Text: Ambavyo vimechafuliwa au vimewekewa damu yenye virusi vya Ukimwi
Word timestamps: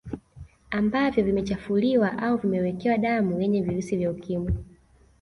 Ambavyo 0.71 1.23
vimechafuliwa 1.23 2.17
au 2.17 2.37
vimewekewa 2.37 2.97
damu 2.97 3.41
yenye 3.41 3.61
virusi 3.61 3.97
vya 3.97 4.11
Ukimwi 4.11 4.53